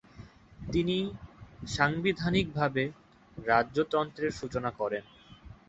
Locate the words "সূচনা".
4.31-4.69